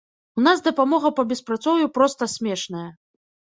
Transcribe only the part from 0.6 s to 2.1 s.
дапамога па беспрацоўю